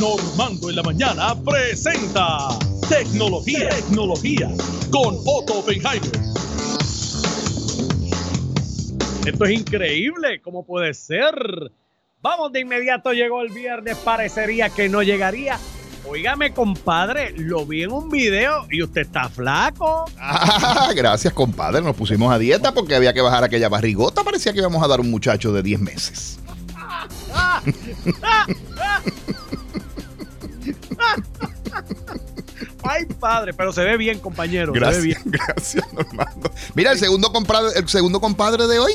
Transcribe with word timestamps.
Normando 0.00 0.70
en 0.70 0.76
la 0.76 0.82
mañana 0.82 1.36
presenta 1.44 2.48
Tecnología, 2.88 3.68
Tecnología 3.68 4.50
con 4.90 5.14
Otto 5.24 5.60
Oppenheimer. 5.60 6.10
Esto 9.24 9.44
es 9.44 9.50
increíble, 9.52 10.40
¿cómo 10.42 10.66
puede 10.66 10.94
ser? 10.94 11.70
Vamos 12.20 12.52
de 12.52 12.60
inmediato, 12.60 13.12
llegó 13.12 13.42
el 13.42 13.50
viernes, 13.50 13.96
parecería 13.98 14.68
que 14.68 14.88
no 14.88 15.02
llegaría. 15.02 15.58
Óigame, 16.08 16.52
compadre, 16.52 17.32
lo 17.36 17.64
vi 17.64 17.84
en 17.84 17.92
un 17.92 18.10
video 18.10 18.66
y 18.70 18.82
usted 18.82 19.02
está 19.02 19.28
flaco. 19.28 20.06
Ah, 20.18 20.90
gracias, 20.94 21.32
compadre. 21.32 21.80
Nos 21.82 21.94
pusimos 21.94 22.32
a 22.32 22.38
dieta 22.38 22.74
porque 22.74 22.96
había 22.96 23.14
que 23.14 23.20
bajar 23.20 23.44
aquella 23.44 23.68
barrigota. 23.68 24.24
Parecía 24.24 24.52
que 24.52 24.58
íbamos 24.58 24.82
a 24.82 24.88
dar 24.88 25.00
un 25.00 25.10
muchacho 25.10 25.52
de 25.52 25.62
10 25.62 25.80
meses. 25.80 26.40
Ay, 32.82 33.06
padre, 33.06 33.52
pero 33.54 33.72
se 33.72 33.82
ve 33.82 33.96
bien, 33.96 34.18
compañero. 34.20 34.72
Gracias, 34.72 34.96
se 34.96 35.00
ve 35.02 35.06
bien. 35.06 35.20
gracias, 35.26 35.92
Normando. 35.92 36.50
Mira, 36.74 36.92
el 36.92 36.98
segundo 36.98 37.32
compadre, 37.32 37.78
el 37.78 37.88
segundo 37.88 38.20
compadre 38.20 38.66
de 38.66 38.78
hoy. 38.78 38.92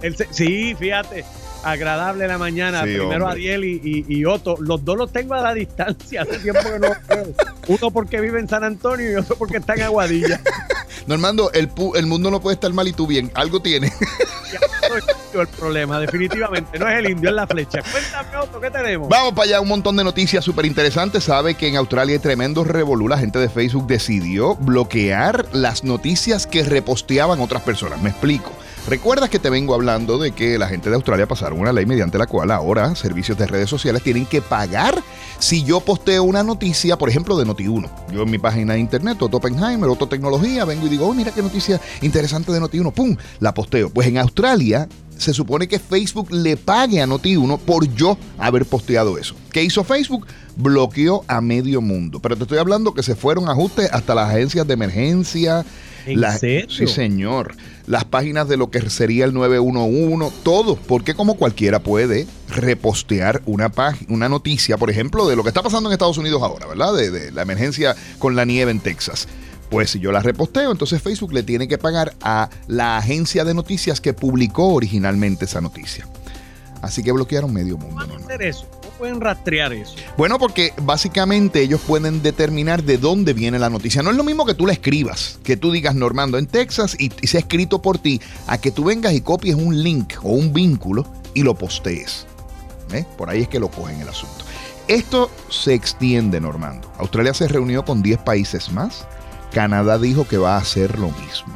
El 0.00 0.16
sí, 0.30 0.74
fíjate, 0.78 1.24
agradable 1.62 2.26
la 2.26 2.38
mañana. 2.38 2.80
Sí, 2.84 2.94
Primero 2.96 3.26
hombre. 3.26 3.30
Ariel 3.32 3.64
y, 3.64 3.80
y- 3.84 4.04
y 4.18 4.24
Otto. 4.24 4.56
Los 4.58 4.84
dos 4.84 4.96
los 4.96 5.12
tengo 5.12 5.34
a 5.34 5.40
la 5.42 5.54
distancia. 5.54 6.22
Hace 6.22 6.38
tiempo 6.38 6.60
que 6.64 6.78
no 6.78 6.88
los 6.88 7.06
veo. 7.06 7.34
Uno 7.68 7.90
porque 7.92 8.20
vive 8.20 8.40
en 8.40 8.48
San 8.48 8.64
Antonio 8.64 9.12
y 9.12 9.14
otro 9.16 9.36
porque 9.36 9.58
está 9.58 9.74
en 9.74 9.82
Aguadilla. 9.82 10.40
Normando, 11.06 11.52
el, 11.52 11.68
pu- 11.72 11.96
el 11.96 12.06
mundo 12.06 12.30
no 12.30 12.40
puede 12.40 12.54
estar 12.54 12.72
mal 12.72 12.88
y 12.88 12.92
tú 12.92 13.06
bien. 13.06 13.30
Algo 13.34 13.60
tiene. 13.60 13.92
El 15.34 15.48
problema, 15.48 15.98
definitivamente. 15.98 16.78
No 16.78 16.88
es 16.88 16.98
el 16.98 17.10
indio, 17.10 17.30
es 17.30 17.34
la 17.34 17.46
flecha. 17.46 17.80
Cuéntame, 17.90 18.36
Otto, 18.36 18.60
¿qué 18.60 18.70
tenemos? 18.70 19.08
Vamos 19.08 19.32
para 19.32 19.44
allá, 19.44 19.60
un 19.60 19.68
montón 19.68 19.96
de 19.96 20.04
noticias 20.04 20.44
súper 20.44 20.66
interesantes. 20.66 21.24
Sabe 21.24 21.54
que 21.54 21.68
en 21.68 21.76
Australia 21.76 22.14
hay 22.14 22.18
tremendo 22.20 22.64
revolú. 22.64 23.08
La 23.08 23.18
gente 23.18 23.38
de 23.38 23.48
Facebook 23.48 23.86
decidió 23.86 24.54
bloquear 24.56 25.46
las 25.52 25.84
noticias 25.84 26.46
que 26.46 26.62
reposteaban 26.64 27.40
otras 27.40 27.62
personas. 27.62 28.00
Me 28.02 28.10
explico. 28.10 28.52
¿Recuerdas 28.88 29.30
que 29.30 29.38
te 29.38 29.48
vengo 29.48 29.74
hablando 29.74 30.18
de 30.18 30.32
que 30.32 30.58
la 30.58 30.66
gente 30.66 30.90
de 30.90 30.96
Australia 30.96 31.28
pasaron 31.28 31.60
una 31.60 31.72
ley 31.72 31.86
mediante 31.86 32.18
la 32.18 32.26
cual 32.26 32.50
ahora 32.50 32.96
servicios 32.96 33.38
de 33.38 33.46
redes 33.46 33.70
sociales 33.70 34.02
tienen 34.02 34.26
que 34.26 34.42
pagar 34.42 35.00
si 35.38 35.62
yo 35.62 35.80
posteo 35.80 36.24
una 36.24 36.42
noticia, 36.42 36.98
por 36.98 37.08
ejemplo, 37.08 37.36
de 37.36 37.46
Noti1? 37.46 37.88
Yo 38.12 38.22
en 38.22 38.30
mi 38.30 38.38
página 38.38 38.74
de 38.74 38.80
internet, 38.80 39.22
Otto 39.22 39.36
Oppenheimer, 39.36 39.88
Otto 39.88 40.08
Tecnología, 40.08 40.64
vengo 40.64 40.86
y 40.86 40.90
digo, 40.90 41.06
oh, 41.06 41.14
mira 41.14 41.30
qué 41.30 41.42
noticia 41.42 41.80
interesante 42.00 42.50
de 42.50 42.60
Noti1, 42.60 42.92
¡pum! 42.92 43.16
La 43.38 43.54
posteo. 43.54 43.88
Pues 43.88 44.08
en 44.08 44.18
Australia 44.18 44.88
se 45.22 45.32
supone 45.32 45.66
que 45.68 45.78
Facebook 45.78 46.30
le 46.32 46.56
pague 46.56 47.00
a 47.00 47.06
Noti1 47.06 47.58
por 47.60 47.86
yo 47.94 48.18
haber 48.38 48.66
posteado 48.66 49.16
eso. 49.18 49.34
¿Qué 49.52 49.62
hizo 49.62 49.84
Facebook? 49.84 50.26
Bloqueó 50.56 51.24
a 51.28 51.40
medio 51.40 51.80
mundo. 51.80 52.20
Pero 52.20 52.36
te 52.36 52.42
estoy 52.42 52.58
hablando 52.58 52.92
que 52.92 53.02
se 53.02 53.14
fueron 53.14 53.48
ajustes 53.48 53.88
hasta 53.92 54.14
las 54.14 54.28
agencias 54.30 54.66
de 54.66 54.74
emergencia. 54.74 55.64
¿En 56.04 56.20
la- 56.20 56.36
serio? 56.36 56.68
Sí, 56.70 56.86
señor. 56.86 57.54
Las 57.86 58.04
páginas 58.04 58.48
de 58.48 58.56
lo 58.56 58.70
que 58.70 58.88
sería 58.90 59.24
el 59.24 59.32
911, 59.34 60.34
todo. 60.42 60.76
Porque 60.76 61.14
como 61.14 61.34
cualquiera 61.34 61.80
puede 61.82 62.26
repostear 62.48 63.42
una, 63.46 63.68
página, 63.70 64.12
una 64.12 64.28
noticia, 64.28 64.76
por 64.76 64.90
ejemplo, 64.90 65.26
de 65.28 65.36
lo 65.36 65.42
que 65.42 65.48
está 65.48 65.62
pasando 65.62 65.88
en 65.88 65.92
Estados 65.94 66.18
Unidos 66.18 66.42
ahora, 66.42 66.66
¿verdad? 66.66 66.94
De, 66.94 67.10
de 67.10 67.32
la 67.32 67.42
emergencia 67.42 67.94
con 68.18 68.36
la 68.36 68.44
nieve 68.44 68.70
en 68.70 68.80
Texas. 68.80 69.26
Pues 69.72 69.88
si 69.88 70.00
yo 70.00 70.12
la 70.12 70.20
reposteo, 70.20 70.70
entonces 70.70 71.00
Facebook 71.00 71.32
le 71.32 71.42
tiene 71.42 71.66
que 71.66 71.78
pagar 71.78 72.12
a 72.20 72.50
la 72.66 72.98
agencia 72.98 73.42
de 73.42 73.54
noticias 73.54 74.02
que 74.02 74.12
publicó 74.12 74.68
originalmente 74.68 75.46
esa 75.46 75.62
noticia. 75.62 76.06
Así 76.82 77.02
que 77.02 77.10
bloquearon 77.10 77.50
medio 77.50 77.78
mundo. 77.78 78.04
¿Cómo 78.06 78.22
hacer 78.22 78.42
eso? 78.42 78.68
¿Cómo 78.68 78.92
pueden 78.98 79.22
rastrear 79.22 79.72
eso? 79.72 79.94
Bueno, 80.18 80.38
porque 80.38 80.74
básicamente 80.82 81.62
ellos 81.62 81.80
pueden 81.86 82.20
determinar 82.20 82.82
de 82.82 82.98
dónde 82.98 83.32
viene 83.32 83.58
la 83.58 83.70
noticia. 83.70 84.02
No 84.02 84.10
es 84.10 84.16
lo 84.18 84.24
mismo 84.24 84.44
que 84.44 84.52
tú 84.52 84.66
la 84.66 84.74
escribas, 84.74 85.38
que 85.42 85.56
tú 85.56 85.72
digas 85.72 85.94
Normando 85.94 86.36
en 86.36 86.48
Texas 86.48 86.94
y, 86.98 87.10
y 87.22 87.26
sea 87.28 87.40
escrito 87.40 87.80
por 87.80 87.96
ti, 87.98 88.20
a 88.48 88.58
que 88.58 88.72
tú 88.72 88.84
vengas 88.84 89.14
y 89.14 89.22
copies 89.22 89.54
un 89.54 89.82
link 89.82 90.16
o 90.22 90.32
un 90.32 90.52
vínculo 90.52 91.06
y 91.32 91.44
lo 91.44 91.54
postees. 91.54 92.26
¿Eh? 92.92 93.06
Por 93.16 93.30
ahí 93.30 93.40
es 93.40 93.48
que 93.48 93.58
lo 93.58 93.70
cogen 93.70 94.02
el 94.02 94.08
asunto. 94.10 94.44
Esto 94.86 95.30
se 95.48 95.72
extiende, 95.72 96.40
Normando. 96.42 96.92
Australia 96.98 97.32
se 97.32 97.48
reunió 97.48 97.86
con 97.86 98.02
10 98.02 98.18
países 98.18 98.70
más. 98.70 99.06
Canadá 99.52 99.98
dijo 99.98 100.26
que 100.26 100.38
va 100.38 100.56
a 100.56 100.60
hacer 100.60 100.98
lo 100.98 101.10
mismo. 101.10 101.54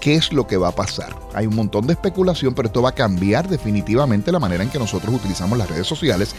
¿Qué 0.00 0.14
es 0.14 0.32
lo 0.32 0.46
que 0.46 0.56
va 0.56 0.68
a 0.68 0.74
pasar? 0.74 1.16
Hay 1.34 1.46
un 1.46 1.56
montón 1.56 1.86
de 1.86 1.92
especulación, 1.92 2.54
pero 2.54 2.68
esto 2.68 2.82
va 2.82 2.90
a 2.90 2.94
cambiar 2.94 3.48
definitivamente 3.48 4.30
la 4.30 4.38
manera 4.38 4.62
en 4.62 4.70
que 4.70 4.78
nosotros 4.78 5.14
utilizamos 5.14 5.58
las 5.58 5.68
redes 5.68 5.86
sociales, 5.86 6.34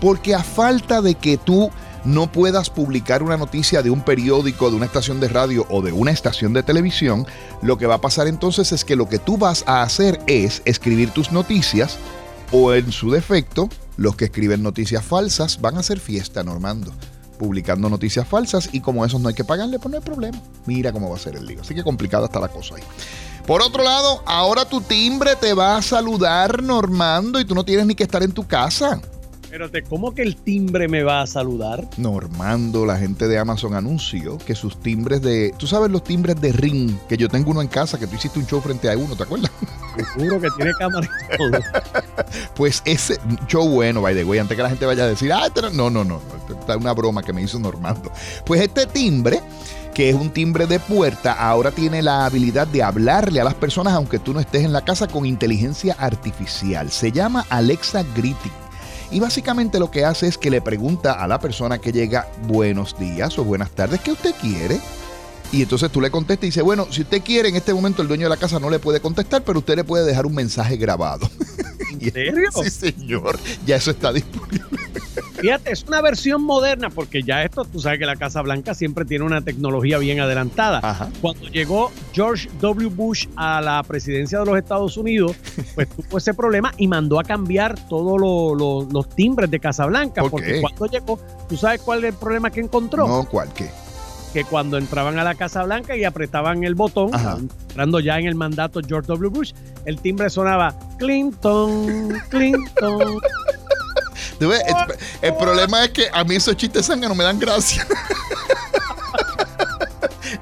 porque 0.00 0.34
a 0.34 0.42
falta 0.42 1.00
de 1.00 1.14
que 1.14 1.36
tú 1.36 1.70
no 2.04 2.30
puedas 2.30 2.70
publicar 2.70 3.22
una 3.22 3.36
noticia 3.36 3.82
de 3.82 3.90
un 3.90 4.02
periódico, 4.02 4.70
de 4.70 4.76
una 4.76 4.86
estación 4.86 5.20
de 5.20 5.28
radio 5.28 5.66
o 5.70 5.80
de 5.80 5.92
una 5.92 6.10
estación 6.10 6.52
de 6.52 6.62
televisión, 6.62 7.26
lo 7.62 7.78
que 7.78 7.86
va 7.86 7.94
a 7.94 8.00
pasar 8.00 8.26
entonces 8.26 8.72
es 8.72 8.84
que 8.84 8.96
lo 8.96 9.08
que 9.08 9.18
tú 9.18 9.38
vas 9.38 9.64
a 9.66 9.82
hacer 9.82 10.20
es 10.26 10.62
escribir 10.64 11.10
tus 11.10 11.32
noticias 11.32 11.98
o 12.52 12.74
en 12.74 12.92
su 12.92 13.10
defecto, 13.10 13.68
los 13.96 14.16
que 14.16 14.26
escriben 14.26 14.62
noticias 14.62 15.04
falsas 15.04 15.60
van 15.60 15.76
a 15.76 15.80
hacer 15.80 16.00
fiesta, 16.00 16.42
Normando 16.42 16.92
publicando 17.38 17.88
noticias 17.88 18.26
falsas 18.26 18.70
y 18.72 18.80
como 18.80 19.04
esos 19.04 19.20
no 19.20 19.28
hay 19.28 19.34
que 19.34 19.44
pagarle, 19.44 19.78
pues 19.78 19.90
no 19.90 19.98
hay 19.98 20.04
problema. 20.04 20.40
Mira 20.66 20.92
cómo 20.92 21.10
va 21.10 21.16
a 21.16 21.18
ser 21.20 21.36
el 21.36 21.46
lío. 21.46 21.60
Así 21.60 21.74
que 21.74 21.82
complicada 21.82 22.26
está 22.26 22.40
la 22.40 22.48
cosa 22.48 22.76
ahí. 22.76 22.82
Por 23.46 23.60
otro 23.60 23.82
lado, 23.82 24.22
ahora 24.24 24.64
tu 24.64 24.80
timbre 24.80 25.36
te 25.36 25.52
va 25.52 25.76
a 25.76 25.82
saludar, 25.82 26.62
Normando, 26.62 27.38
y 27.38 27.44
tú 27.44 27.54
no 27.54 27.64
tienes 27.64 27.86
ni 27.86 27.94
que 27.94 28.04
estar 28.04 28.22
en 28.22 28.32
tu 28.32 28.46
casa. 28.46 29.00
Espérate, 29.54 29.82
¿cómo 29.84 30.14
que 30.14 30.22
el 30.22 30.34
timbre 30.34 30.88
me 30.88 31.04
va 31.04 31.22
a 31.22 31.28
saludar? 31.28 31.88
Normando, 31.96 32.84
la 32.86 32.96
gente 32.96 33.28
de 33.28 33.38
Amazon 33.38 33.74
anunció 33.74 34.36
que 34.38 34.56
sus 34.56 34.80
timbres 34.80 35.22
de. 35.22 35.54
Tú 35.58 35.68
sabes 35.68 35.92
los 35.92 36.02
timbres 36.02 36.40
de 36.40 36.50
ring, 36.50 36.90
que 37.08 37.16
yo 37.16 37.28
tengo 37.28 37.52
uno 37.52 37.62
en 37.62 37.68
casa, 37.68 37.96
que 37.96 38.08
tú 38.08 38.16
hiciste 38.16 38.40
un 38.40 38.46
show 38.46 38.60
frente 38.60 38.90
a 38.90 38.96
uno, 38.96 39.14
¿te 39.14 39.22
acuerdas? 39.22 39.52
Que 39.94 40.50
tiene 40.56 40.72
y 40.72 41.36
todo. 41.36 41.60
Pues 42.54 42.82
ese 42.84 43.18
show 43.46 43.68
bueno, 43.68 44.00
by 44.00 44.14
the 44.14 44.24
way, 44.24 44.38
antes 44.38 44.56
que 44.56 44.62
la 44.62 44.68
gente 44.68 44.86
vaya 44.86 45.04
a 45.04 45.08
decir, 45.08 45.32
ah, 45.32 45.46
este 45.46 45.62
no, 45.62 45.70
no, 45.70 45.90
no, 45.90 46.04
no, 46.04 46.20
esta 46.48 46.74
es 46.74 46.80
una 46.80 46.92
broma 46.92 47.22
que 47.22 47.32
me 47.32 47.42
hizo 47.42 47.58
Normando. 47.58 48.10
Pues 48.44 48.60
este 48.60 48.86
timbre, 48.86 49.40
que 49.94 50.10
es 50.10 50.14
un 50.14 50.30
timbre 50.30 50.66
de 50.66 50.80
puerta, 50.80 51.32
ahora 51.32 51.70
tiene 51.70 52.02
la 52.02 52.26
habilidad 52.26 52.66
de 52.66 52.82
hablarle 52.82 53.40
a 53.40 53.44
las 53.44 53.54
personas 53.54 53.94
aunque 53.94 54.18
tú 54.18 54.32
no 54.32 54.40
estés 54.40 54.64
en 54.64 54.72
la 54.72 54.84
casa 54.84 55.06
con 55.06 55.26
inteligencia 55.26 55.94
artificial. 55.98 56.90
Se 56.90 57.12
llama 57.12 57.44
Alexa 57.48 58.02
Greeting. 58.14 58.52
Y 59.10 59.20
básicamente 59.20 59.78
lo 59.78 59.90
que 59.90 60.04
hace 60.04 60.26
es 60.26 60.38
que 60.38 60.50
le 60.50 60.60
pregunta 60.60 61.12
a 61.12 61.28
la 61.28 61.38
persona 61.38 61.78
que 61.78 61.92
llega 61.92 62.26
buenos 62.48 62.98
días 62.98 63.38
o 63.38 63.44
buenas 63.44 63.70
tardes, 63.70 64.00
¿qué 64.00 64.12
usted 64.12 64.34
quiere? 64.40 64.80
Y 65.54 65.62
entonces 65.62 65.90
tú 65.90 66.00
le 66.00 66.10
contestas 66.10 66.44
y 66.44 66.46
dice, 66.48 66.62
bueno, 66.62 66.86
si 66.90 67.02
usted 67.02 67.22
quiere, 67.22 67.48
en 67.48 67.54
este 67.56 67.72
momento 67.72 68.02
el 68.02 68.08
dueño 68.08 68.24
de 68.24 68.30
la 68.30 68.36
casa 68.36 68.58
no 68.58 68.70
le 68.70 68.80
puede 68.80 68.98
contestar, 69.00 69.42
pero 69.44 69.60
usted 69.60 69.76
le 69.76 69.84
puede 69.84 70.04
dejar 70.04 70.26
un 70.26 70.34
mensaje 70.34 70.76
grabado. 70.76 71.30
¿En 72.00 72.00
serio? 72.12 72.50
Sí, 72.62 72.70
señor. 72.70 73.38
Ya 73.64 73.76
eso 73.76 73.92
está 73.92 74.12
disponible. 74.12 74.64
Fíjate, 75.40 75.70
es 75.72 75.84
una 75.84 76.00
versión 76.00 76.42
moderna 76.42 76.90
porque 76.90 77.22
ya 77.22 77.42
esto, 77.44 77.64
tú 77.64 77.78
sabes 77.78 77.98
que 77.98 78.06
la 78.06 78.16
Casa 78.16 78.40
Blanca 78.42 78.74
siempre 78.74 79.04
tiene 79.04 79.24
una 79.24 79.42
tecnología 79.42 79.98
bien 79.98 80.18
adelantada. 80.20 80.80
Ajá. 80.82 81.10
Cuando 81.20 81.46
llegó 81.48 81.92
George 82.12 82.48
W. 82.60 82.88
Bush 82.88 83.26
a 83.36 83.60
la 83.60 83.82
presidencia 83.84 84.38
de 84.40 84.46
los 84.46 84.56
Estados 84.58 84.96
Unidos, 84.96 85.36
pues 85.76 85.88
tuvo 86.08 86.18
ese 86.18 86.34
problema 86.34 86.72
y 86.78 86.88
mandó 86.88 87.20
a 87.20 87.24
cambiar 87.24 87.78
todos 87.88 88.18
lo- 88.20 88.54
lo- 88.56 88.88
los 88.90 89.08
timbres 89.14 89.50
de 89.50 89.60
Casa 89.60 89.86
Blanca. 89.86 90.22
¿Por 90.22 90.30
Porque 90.32 90.60
cuando 90.60 90.86
llegó, 90.86 91.20
¿tú 91.48 91.56
sabes 91.56 91.80
cuál 91.82 92.04
es 92.04 92.12
el 92.12 92.18
problema 92.18 92.50
que 92.50 92.60
encontró? 92.60 93.06
No, 93.06 93.24
¿cuál 93.28 93.52
qué? 93.52 93.70
Que 94.34 94.44
cuando 94.44 94.76
entraban 94.76 95.18
a 95.18 95.24
la 95.24 95.34
Casa 95.36 95.62
Blanca 95.62 95.96
y 95.96 96.04
apretaban 96.04 96.64
el 96.64 96.74
botón, 96.74 97.14
Ajá. 97.14 97.36
entrando 97.38 98.00
ya 98.00 98.18
en 98.18 98.26
el 98.26 98.34
mandato 98.34 98.80
George 98.86 99.06
W. 99.06 99.28
Bush, 99.30 99.52
el 99.86 99.98
timbre 100.00 100.28
sonaba 100.28 100.74
Clinton, 100.98 102.20
Clinton. 102.28 103.18
El, 104.40 104.50
el 105.22 105.34
problema 105.36 105.84
es 105.84 105.90
que 105.90 106.06
a 106.12 106.22
mí 106.24 106.34
esos 106.34 106.54
chistes 106.56 106.84
sangre 106.84 107.08
no 107.08 107.14
me 107.14 107.24
dan 107.24 107.38
gracia. 107.38 107.86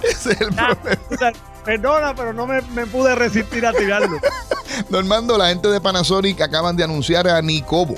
Ese 0.03 0.33
es 0.33 0.41
el 0.41 0.49
Ah, 0.59 0.75
problema. 0.75 1.03
o 1.11 1.17
sea, 1.17 1.33
perdona, 1.65 2.15
pero 2.15 2.33
no 2.33 2.47
me, 2.47 2.61
me 2.75 2.87
pude 2.87 3.15
resistir 3.15 3.65
a 3.67 3.73
tirarlo. 3.73 4.19
Normando, 4.89 5.37
la 5.39 5.49
gente 5.49 5.69
de 5.69 5.81
Panasonic 5.81 6.41
acaban 6.41 6.77
de 6.77 6.85
anunciar 6.85 7.29
a 7.29 7.41
Nicobo. 7.43 7.95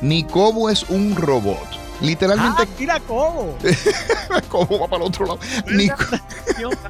Nicobo 0.00 0.70
es 0.70 0.84
un 0.88 1.14
robot. 1.16 1.58
Literalmente, 2.02 2.62
Ah, 2.62 2.66
mira 2.78 3.00
cómo. 3.00 3.56
¿cómo 4.48 4.80
va 4.80 4.88
para 4.88 5.04
el 5.04 5.08
otro 5.08 5.26
lado? 5.26 5.38
Nico-. 5.70 5.96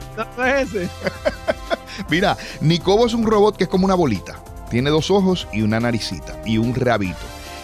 Mira, 2.11 2.37
Nicobo 2.61 3.07
es 3.07 3.15
un 3.15 3.25
robot 3.25 3.57
que 3.57 3.65
es 3.65 3.71
como 3.71 3.85
una 3.85 3.95
bolita. 3.95 4.43
Tiene 4.71 4.91
dos 4.91 5.11
ojos 5.11 5.47
y 5.53 5.63
una 5.63 5.81
naricita 5.81 6.41
y 6.47 6.59
un 6.59 6.75
rabito. 6.75 7.19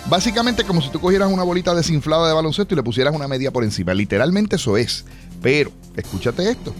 Básicamente 0.07 0.65
como 0.65 0.81
si 0.81 0.91
tú 0.91 1.01
cogieras 1.01 1.31
una 1.33 1.43
bolita 1.43 1.75
desinflada 1.75 2.29
de 2.29 2.35
baloncesto 2.35 2.75
y 2.75 2.77
le 2.77 2.83
pusieras 2.83 3.15
una 3.15 3.29
media 3.29 3.51
por 3.51 3.65
encima. 3.65 3.95
Literalmente 3.95 4.57
eso 4.57 4.77
es. 4.77 5.05
Pero, 5.43 5.71
escúchate 5.97 6.51
esto. 6.51 6.75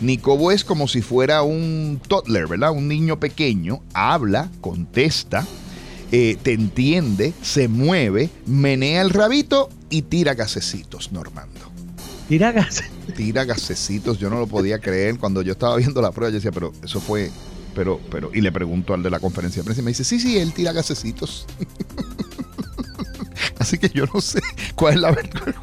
Nicobo 0.00 0.52
es 0.52 0.64
como 0.64 0.86
si 0.86 1.02
fuera 1.02 1.42
un 1.42 2.00
toddler, 2.06 2.46
¿verdad? 2.46 2.70
Un 2.70 2.88
niño 2.88 3.18
pequeño. 3.18 3.80
Habla, 3.94 4.48
contesta, 4.60 5.44
eh, 6.12 6.36
te 6.42 6.52
entiende, 6.52 7.32
se 7.42 7.68
mueve, 7.68 8.30
menea 8.46 9.02
el 9.02 9.10
rabito 9.10 9.70
y 9.90 10.02
tira 10.02 10.34
gasecitos, 10.34 11.12
Normando. 11.12 11.72
Tira 12.28 12.52
gas. 12.52 12.82
Tira 13.16 13.44
gasecitos, 13.44 14.18
yo 14.18 14.28
no 14.28 14.38
lo 14.38 14.46
podía 14.46 14.78
creer. 14.78 15.18
Cuando 15.18 15.40
yo 15.40 15.52
estaba 15.52 15.76
viendo 15.76 16.02
la 16.02 16.12
prueba, 16.12 16.30
yo 16.30 16.36
decía, 16.36 16.52
pero 16.52 16.72
eso 16.82 17.00
fue, 17.00 17.30
pero, 17.74 17.98
pero, 18.10 18.30
y 18.34 18.42
le 18.42 18.52
pregunto 18.52 18.92
al 18.92 19.02
de 19.02 19.08
la 19.08 19.18
conferencia 19.18 19.62
de 19.62 19.64
prensa 19.64 19.80
y 19.80 19.84
me 19.84 19.90
dice, 19.92 20.04
sí, 20.04 20.20
sí, 20.20 20.38
él 20.38 20.52
tira 20.52 20.72
gasecitos. 20.72 21.46
Así 23.68 23.76
que 23.76 23.90
yo 23.90 24.06
no 24.14 24.22
sé 24.22 24.40
cuál 24.74 24.94
es 24.94 25.00
la 25.00 25.10
verdad. 25.10 25.54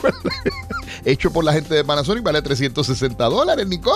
Hecho 1.06 1.31
por 1.31 1.44
la 1.44 1.54
gente 1.54 1.74
de 1.74 1.84
Panasonic, 1.84 2.24
vale 2.24 2.40
360 2.40 3.25
dólares, 3.25 3.68
ni 3.68 3.80
cómo. 3.80 3.96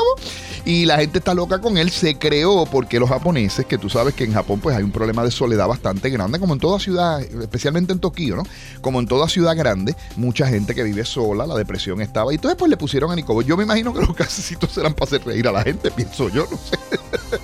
Y 0.66 0.86
la 0.86 0.98
gente 0.98 1.20
está 1.20 1.36
loca 1.36 1.62
con 1.62 1.78
él. 1.78 1.92
Se 1.92 2.18
creó 2.18 2.66
porque 2.66 3.00
los 3.00 3.08
japoneses, 3.08 3.68
que 3.68 3.78
tú 3.78 3.88
sabes 3.88 4.16
que 4.16 4.24
en 4.24 4.34
Japón 4.34 4.62
pues 4.62 4.76
hay 4.76 4.82
un 4.82 4.92
problema 4.92 5.24
de 5.24 5.30
soledad 5.30 5.68
bastante 5.68 6.10
grande, 6.10 6.40
como 6.40 6.54
en 6.56 6.60
toda 6.60 6.80
ciudad, 6.80 7.22
especialmente 7.22 7.94
en 7.94 8.00
Tokio, 8.00 8.36
¿no? 8.36 8.44
Como 8.82 9.00
en 9.00 9.08
toda 9.08 9.30
ciudad 9.30 9.56
grande, 9.56 9.96
mucha 10.16 10.48
gente 10.48 10.74
que 10.74 10.82
vive 10.82 11.06
sola, 11.06 11.46
la 11.46 11.56
depresión 11.56 12.02
estaba. 12.02 12.32
Y 12.34 12.36
entonces 12.36 12.58
pues 12.58 12.72
le 12.72 12.78
pusieron 12.78 13.12
a 13.12 13.16
Nicobo. 13.16 13.44
Yo 13.44 13.58
me 13.58 13.64
imagino 13.64 13.94
que 13.94 14.00
los 14.00 14.14
casecitos 14.16 14.72
serán 14.72 14.96
para 14.96 15.06
hacer 15.06 15.24
reír 15.24 15.48
a 15.48 15.52
la 15.52 15.62
gente, 15.62 15.92
pienso 15.92 16.30
yo, 16.30 16.48
no 16.50 16.58
sé. 16.58 16.80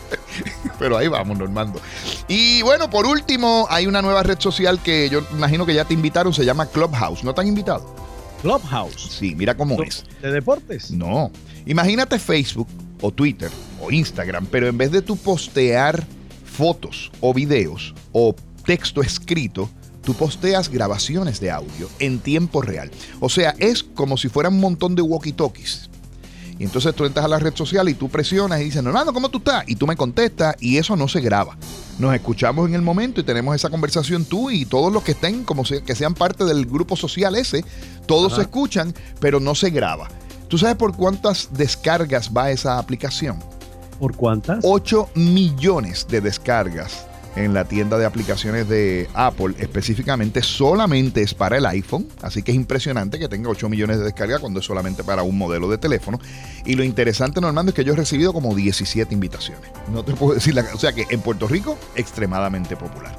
Pero 0.80 0.98
ahí 0.98 1.08
vamos, 1.08 1.38
Normando. 1.38 1.80
Y 2.28 2.62
bueno, 2.64 2.90
por 2.90 3.06
último, 3.06 3.68
hay 3.70 3.88
una 3.88 4.02
nueva 4.02 4.24
red 4.24 4.40
social 4.40 4.82
que 4.82 5.10
yo 5.10 5.22
imagino 5.32 5.66
que 5.66 5.74
ya 5.74 5.86
te 5.86 5.94
invitaron, 5.94 6.34
se 6.34 6.46
llama 6.46 6.66
Clubhouse. 6.68 7.24
¿No 7.24 7.34
te 7.34 7.42
han 7.42 7.48
invitado? 7.48 7.96
Clubhouse. 8.42 9.18
Sí, 9.18 9.36
mira 9.36 9.56
cómo 9.56 9.82
es. 9.82 10.06
¿De 10.22 10.32
deportes? 10.32 10.92
No. 10.92 11.32
Imagínate 11.66 12.20
Facebook 12.20 12.68
o 13.02 13.12
Twitter 13.12 13.50
o 13.82 13.92
Instagram, 13.92 14.46
pero 14.48 14.68
en 14.68 14.78
vez 14.78 14.92
de 14.92 15.02
tú 15.02 15.18
postear 15.18 16.06
fotos 16.46 17.12
o 17.22 17.34
videos 17.34 17.94
o 18.12 18.36
texto 18.66 19.02
escrito, 19.02 19.70
tú 20.04 20.14
posteas 20.14 20.70
grabaciones 20.70 21.40
de 21.40 21.52
audio 21.52 21.90
en 22.00 22.20
tiempo 22.20 22.62
real. 22.62 22.92
O 23.20 23.30
sea, 23.30 23.56
es 23.58 23.84
como 23.84 24.18
si 24.18 24.30
fuera 24.30 24.50
un 24.50 24.60
montón 24.60 24.96
de 24.96 25.02
walkie-talkies. 25.02 25.90
Y 26.58 26.64
entonces 26.64 26.96
tú 26.96 27.06
entras 27.06 27.26
a 27.26 27.28
la 27.28 27.40
red 27.40 27.54
social 27.54 27.90
y 27.90 27.94
tú 27.96 28.10
presionas 28.10 28.62
y 28.62 28.66
dices, 28.66 28.82
Normando, 28.82 29.12
¿cómo 29.14 29.30
tú 29.30 29.40
estás? 29.40 29.64
Y 29.68 29.76
tú 29.76 29.86
me 29.88 29.96
contestas 29.96 30.56
y 30.60 30.78
eso 30.78 30.96
no 30.96 31.08
se 31.08 31.20
graba. 31.20 31.58
Nos 32.00 32.14
escuchamos 32.14 32.68
en 32.68 32.76
el 32.76 32.82
momento 32.82 33.22
y 33.22 33.24
tenemos 33.24 33.56
esa 33.56 33.70
conversación 33.70 34.26
tú 34.26 34.50
y 34.50 34.66
todos 34.66 34.92
los 34.92 35.04
que 35.04 35.12
estén, 35.12 35.44
como 35.44 35.64
que 35.64 35.96
sean 35.96 36.14
parte 36.14 36.46
del 36.46 36.66
grupo 36.66 36.96
social 36.96 37.36
ese, 37.36 37.66
todos 38.06 38.36
se 38.36 38.42
escuchan, 38.42 38.94
pero 39.20 39.40
no 39.40 39.56
se 39.56 39.70
graba. 39.70 40.08
¿Tú 40.48 40.58
sabes 40.58 40.76
por 40.76 40.96
cuántas 40.96 41.50
descargas 41.54 42.32
va 42.36 42.52
esa 42.52 42.78
aplicación? 42.78 43.40
¿Por 44.00 44.16
cuántas? 44.16 44.60
8 44.64 45.10
millones 45.16 46.06
de 46.10 46.22
descargas 46.22 47.06
en 47.36 47.54
la 47.54 47.66
tienda 47.66 47.98
de 47.98 48.06
aplicaciones 48.06 48.68
de 48.70 49.10
Apple 49.14 49.56
específicamente 49.60 50.42
solamente 50.42 51.22
es 51.22 51.34
para 51.34 51.58
el 51.58 51.66
iPhone, 51.66 52.08
así 52.22 52.44
que 52.44 52.52
es 52.52 52.56
impresionante 52.56 53.20
que 53.20 53.28
tenga 53.28 53.50
8 53.50 53.70
millones 53.70 54.00
de 54.00 54.06
descargas 54.06 54.40
cuando 54.40 54.60
es 54.60 54.66
solamente 54.66 55.04
para 55.04 55.24
un 55.24 55.38
modelo 55.38 55.70
de 55.70 55.78
teléfono. 55.78 56.20
Y 56.66 56.76
lo 56.76 56.84
interesante, 56.84 57.42
Normando, 57.42 57.70
es 57.70 57.76
que 57.76 57.84
yo 57.84 57.94
he 57.94 57.96
recibido 57.98 58.34
como 58.34 58.56
17 58.56 59.14
invitaciones. 59.14 59.70
No 59.92 60.04
te 60.04 60.14
puedo 60.14 60.34
decir, 60.36 60.56
la, 60.56 60.66
o 60.74 60.80
sea 60.80 60.94
que 60.94 61.06
en 61.10 61.22
Puerto 61.22 61.48
Rico, 61.48 61.78
extremadamente 61.96 62.76
popular. 62.76 63.18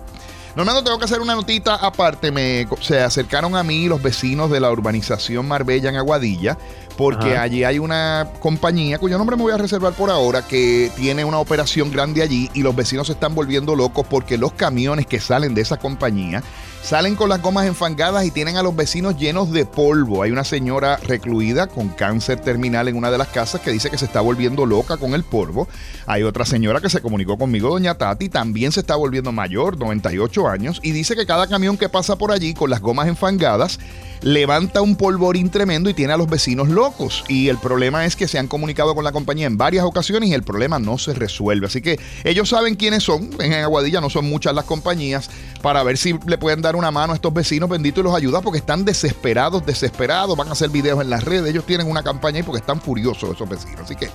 Normando, 0.56 0.82
tengo 0.82 0.98
que 0.98 1.04
hacer 1.04 1.20
una 1.20 1.34
notita 1.34 1.74
aparte. 1.74 2.32
Me, 2.32 2.66
se 2.80 2.98
acercaron 3.02 3.54
a 3.56 3.62
mí 3.62 3.88
los 3.88 4.00
vecinos 4.00 4.50
de 4.50 4.58
la 4.58 4.70
urbanización 4.70 5.46
Marbella 5.46 5.90
en 5.90 5.96
Aguadilla 5.96 6.56
porque 6.96 7.36
allí 7.36 7.62
hay 7.62 7.78
una 7.78 8.26
compañía 8.40 8.98
cuyo 8.98 9.18
nombre 9.18 9.36
me 9.36 9.42
voy 9.42 9.52
a 9.52 9.58
reservar 9.58 9.92
por 9.92 10.08
ahora 10.08 10.40
que 10.40 10.90
tiene 10.96 11.26
una 11.26 11.38
operación 11.38 11.90
grande 11.90 12.22
allí 12.22 12.50
y 12.54 12.62
los 12.62 12.74
vecinos 12.74 13.08
se 13.08 13.12
están 13.12 13.34
volviendo 13.34 13.76
locos 13.76 14.06
porque 14.08 14.38
los 14.38 14.54
camiones 14.54 15.06
que 15.06 15.20
salen 15.20 15.54
de 15.54 15.60
esa 15.60 15.76
compañía 15.76 16.42
salen 16.86 17.16
con 17.16 17.28
las 17.28 17.42
gomas 17.42 17.66
enfangadas 17.66 18.24
y 18.24 18.30
tienen 18.30 18.56
a 18.56 18.62
los 18.62 18.76
vecinos 18.76 19.18
llenos 19.18 19.50
de 19.50 19.66
polvo. 19.66 20.22
Hay 20.22 20.30
una 20.30 20.44
señora 20.44 20.98
recluida 20.98 21.66
con 21.66 21.88
cáncer 21.88 22.38
terminal 22.38 22.86
en 22.86 22.94
una 22.94 23.10
de 23.10 23.18
las 23.18 23.26
casas 23.26 23.60
que 23.60 23.72
dice 23.72 23.90
que 23.90 23.98
se 23.98 24.04
está 24.04 24.20
volviendo 24.20 24.64
loca 24.64 24.96
con 24.96 25.12
el 25.12 25.24
polvo. 25.24 25.66
Hay 26.06 26.22
otra 26.22 26.44
señora 26.44 26.80
que 26.80 26.88
se 26.88 27.02
comunicó 27.02 27.36
conmigo, 27.36 27.70
doña 27.70 27.96
Tati, 27.96 28.28
también 28.28 28.70
se 28.70 28.80
está 28.80 28.94
volviendo 28.94 29.32
mayor, 29.32 29.76
98 29.76 30.46
años, 30.46 30.78
y 30.80 30.92
dice 30.92 31.16
que 31.16 31.26
cada 31.26 31.48
camión 31.48 31.76
que 31.76 31.88
pasa 31.88 32.14
por 32.14 32.30
allí 32.30 32.54
con 32.54 32.70
las 32.70 32.80
gomas 32.80 33.08
enfangadas 33.08 33.80
levanta 34.22 34.82
un 34.82 34.96
polvorín 34.96 35.50
tremendo 35.50 35.90
y 35.90 35.94
tiene 35.94 36.12
a 36.12 36.16
los 36.16 36.28
vecinos 36.28 36.68
locos. 36.68 37.24
Y 37.28 37.48
el 37.48 37.58
problema 37.58 38.04
es 38.04 38.16
que 38.16 38.28
se 38.28 38.38
han 38.38 38.48
comunicado 38.48 38.94
con 38.94 39.04
la 39.04 39.12
compañía 39.12 39.46
en 39.46 39.56
varias 39.56 39.84
ocasiones 39.84 40.30
y 40.30 40.34
el 40.34 40.42
problema 40.42 40.78
no 40.78 40.98
se 40.98 41.14
resuelve. 41.14 41.66
Así 41.66 41.80
que 41.80 41.98
ellos 42.24 42.48
saben 42.48 42.76
quiénes 42.76 43.02
son. 43.02 43.30
En 43.40 43.52
Aguadilla 43.52 44.00
no 44.00 44.10
son 44.10 44.28
muchas 44.28 44.54
las 44.54 44.64
compañías 44.64 45.30
para 45.62 45.82
ver 45.82 45.98
si 45.98 46.14
le 46.26 46.38
pueden 46.38 46.62
dar 46.62 46.75
una 46.76 46.90
mano 46.90 47.12
a 47.12 47.16
estos 47.16 47.32
vecinos 47.32 47.68
benditos 47.68 48.02
y 48.02 48.04
los 48.04 48.14
ayuda 48.14 48.40
porque 48.40 48.58
están 48.58 48.84
desesperados, 48.84 49.64
desesperados. 49.64 50.36
Van 50.36 50.48
a 50.48 50.52
hacer 50.52 50.70
videos 50.70 51.00
en 51.00 51.10
las 51.10 51.24
redes. 51.24 51.50
Ellos 51.50 51.64
tienen 51.64 51.88
una 51.88 52.02
campaña 52.02 52.38
ahí 52.38 52.42
porque 52.42 52.60
están 52.60 52.80
furiosos 52.80 53.34
esos 53.34 53.48
vecinos. 53.48 53.80
Así 53.82 53.96
que, 53.96 54.10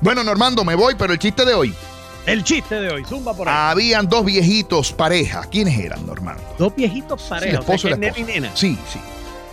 bueno, 0.00 0.22
Normando, 0.24 0.64
me 0.64 0.74
voy, 0.74 0.94
pero 0.96 1.12
el 1.12 1.18
chiste 1.18 1.44
de 1.44 1.54
hoy. 1.54 1.74
El 2.26 2.44
chiste 2.44 2.76
de 2.76 2.90
hoy, 2.90 3.04
zumba 3.04 3.34
por 3.34 3.48
ahí. 3.48 3.54
Habían 3.56 4.08
dos 4.08 4.24
viejitos 4.24 4.92
pareja. 4.92 5.42
¿Quiénes 5.50 5.78
eran, 5.78 6.06
Normando? 6.06 6.42
Dos 6.58 6.74
viejitos 6.74 7.22
pareja. 7.22 7.56
Sí, 7.56 7.60
esposo 7.60 7.88
o 7.88 7.90
y 7.90 8.22
nena. 8.22 8.50
Sí, 8.54 8.78
sí. 8.92 9.00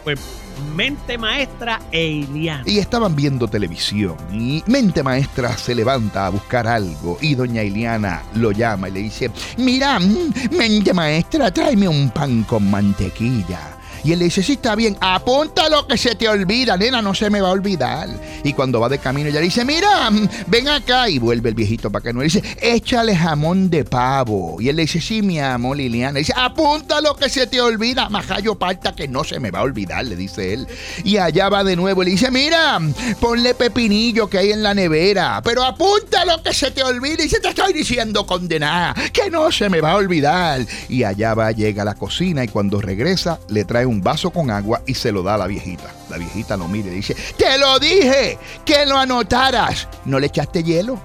Pues 0.03 0.19
mente 0.59 1.17
maestra 1.17 1.79
e 1.91 2.05
Iliana. 2.07 2.63
Y 2.65 2.79
estaban 2.79 3.15
viendo 3.15 3.47
televisión 3.47 4.15
y 4.31 4.63
mente 4.67 5.03
maestra 5.03 5.57
se 5.57 5.75
levanta 5.75 6.27
a 6.27 6.29
buscar 6.29 6.67
algo 6.67 7.17
y 7.21 7.35
doña 7.35 7.63
Iliana 7.63 8.23
lo 8.35 8.51
llama 8.51 8.89
y 8.89 8.91
le 8.91 8.99
dice, 9.01 9.31
mira, 9.57 9.99
mm, 9.99 10.55
mente 10.57 10.93
maestra, 10.93 11.51
tráeme 11.51 11.87
un 11.87 12.09
pan 12.09 12.43
con 12.43 12.69
mantequilla. 12.69 13.78
Y 14.03 14.13
él 14.13 14.19
le 14.19 14.25
dice, 14.25 14.43
sí, 14.43 14.53
está 14.53 14.75
bien, 14.75 14.97
apunta 15.01 15.69
lo 15.69 15.87
que 15.87 15.97
se 15.97 16.15
te 16.15 16.27
olvida, 16.27 16.77
nena, 16.77 17.01
no 17.01 17.13
se 17.13 17.29
me 17.29 17.41
va 17.41 17.49
a 17.49 17.51
olvidar. 17.51 18.09
Y 18.43 18.53
cuando 18.53 18.79
va 18.79 18.89
de 18.89 18.99
camino, 18.99 19.29
ella 19.29 19.41
dice, 19.41 19.65
mira, 19.65 20.09
ven 20.47 20.67
acá. 20.67 21.09
Y 21.09 21.19
vuelve 21.19 21.49
el 21.49 21.55
viejito 21.55 21.91
para 21.91 22.03
que 22.03 22.13
no. 22.13 22.21
Y 22.21 22.25
dice, 22.25 22.43
échale 22.61 23.15
jamón 23.15 23.69
de 23.69 23.85
pavo. 23.85 24.61
Y 24.61 24.69
él 24.69 24.75
le 24.75 24.83
dice, 24.83 25.01
sí, 25.01 25.21
mi 25.21 25.39
amor, 25.39 25.77
Liliana. 25.77 26.19
Dice, 26.19 26.33
apunta 26.35 27.01
lo 27.01 27.15
que 27.15 27.29
se 27.29 27.47
te 27.47 27.61
olvida, 27.61 28.09
majayo 28.09 28.55
parta 28.55 28.95
que 28.95 29.07
no 29.07 29.23
se 29.23 29.39
me 29.39 29.51
va 29.51 29.59
a 29.59 29.63
olvidar, 29.63 30.05
le 30.05 30.15
dice 30.15 30.53
él. 30.53 30.67
Y 31.03 31.17
allá 31.17 31.49
va 31.49 31.63
de 31.63 31.75
nuevo 31.75 32.03
le 32.03 32.11
dice, 32.11 32.31
mira, 32.31 32.79
ponle 33.19 33.53
pepinillo 33.53 34.29
que 34.29 34.37
hay 34.37 34.51
en 34.51 34.63
la 34.63 34.73
nevera. 34.73 35.41
Pero 35.43 35.63
apunta 35.63 36.25
lo 36.25 36.41
que 36.41 36.53
se 36.53 36.71
te 36.71 36.83
olvida. 36.83 37.15
Y 37.19 37.23
dice, 37.23 37.39
te 37.39 37.49
estoy 37.49 37.73
diciendo, 37.73 38.25
condenada, 38.25 38.93
que 39.11 39.29
no 39.29 39.51
se 39.51 39.69
me 39.69 39.81
va 39.81 39.91
a 39.91 39.95
olvidar. 39.95 40.65
Y 40.87 41.03
allá 41.03 41.33
va, 41.33 41.51
llega 41.51 41.81
a 41.81 41.85
la 41.85 41.95
cocina 41.95 42.43
y 42.43 42.47
cuando 42.47 42.81
regresa, 42.81 43.39
le 43.49 43.65
trae 43.65 43.85
un 43.89 44.01
vaso 44.01 44.29
con 44.31 44.49
agua 44.51 44.81
y 44.85 44.93
se 44.93 45.11
lo 45.11 45.23
da 45.23 45.35
a 45.35 45.37
la 45.37 45.47
viejita. 45.47 45.93
La 46.09 46.17
viejita 46.17 46.55
lo 46.55 46.67
mira 46.67 46.89
y 46.89 46.95
dice, 46.95 47.15
te 47.37 47.57
lo 47.57 47.79
dije, 47.79 48.37
que 48.65 48.85
lo 48.85 48.97
anotaras. 48.97 49.87
¿No 50.05 50.19
le 50.19 50.27
echaste 50.27 50.63
hielo? 50.63 50.99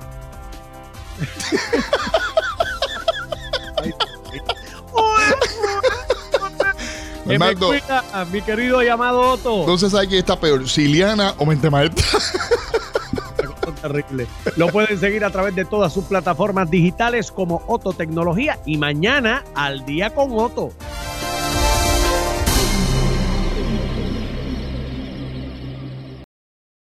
a 8.12 8.24
mi 8.26 8.42
querido 8.42 8.82
llamado 8.82 9.20
Otto. 9.20 9.60
Entonces 9.60 9.94
hay 9.94 10.08
que 10.08 10.18
está 10.18 10.38
peor, 10.38 10.68
Siliana 10.68 11.34
o 11.38 11.46
Mente 11.46 11.70
Maestra. 11.70 12.04
Terrible. 13.82 14.26
Lo 14.56 14.68
pueden 14.68 14.98
seguir 14.98 15.24
a 15.24 15.30
través 15.30 15.54
de 15.54 15.66
todas 15.66 15.92
sus 15.92 16.04
plataformas 16.04 16.70
digitales 16.70 17.30
como 17.30 17.62
Otto 17.66 17.92
Tecnología 17.92 18.58
y 18.64 18.78
mañana 18.78 19.44
al 19.54 19.84
día 19.84 20.14
con 20.14 20.32
Otto. 20.32 20.72